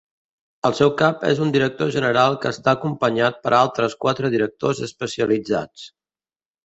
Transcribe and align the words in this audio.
El 0.69 0.75
seu 0.79 0.91
cap 1.01 1.25
és 1.31 1.41
un 1.47 1.51
Director 1.57 1.91
General 1.95 2.37
que 2.45 2.51
està 2.55 2.73
acompanyat 2.77 3.39
per 3.47 3.53
altres 3.61 3.97
quatre 4.07 4.33
directors 4.37 4.83
especialitzats. 4.89 5.85